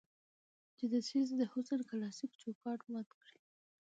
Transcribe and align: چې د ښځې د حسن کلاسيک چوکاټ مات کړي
چې 0.77 0.85
د 0.93 0.95
ښځې 1.07 1.33
د 1.39 1.43
حسن 1.51 1.79
کلاسيک 1.89 2.31
چوکاټ 2.41 2.79
مات 2.91 3.09
کړي 3.21 3.37